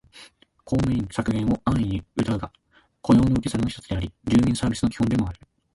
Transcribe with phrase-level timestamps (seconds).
[0.65, 2.51] 公務員削減を安易にうたうが、
[3.03, 5.39] 雇用の受け皿の一つであり、住民サービスの基本でもある